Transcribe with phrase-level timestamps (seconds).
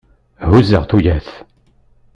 [0.49, 1.29] Huzzeɣ tuyat.